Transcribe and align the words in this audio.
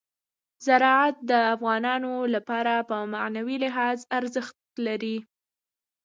زراعت 0.65 1.15
د 1.29 1.31
افغانانو 1.53 2.13
لپاره 2.35 2.73
په 2.89 2.97
معنوي 3.13 3.57
لحاظ 3.65 3.97
ارزښت 4.17 4.57
لري. 4.87 5.17